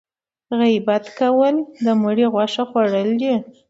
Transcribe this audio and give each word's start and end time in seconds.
غیبت 0.59 1.05
کول 1.19 1.55
د 1.85 1.87
مړي 2.01 2.25
غوښه 2.33 2.63
خوړل 2.69 3.09
دي 3.21 3.33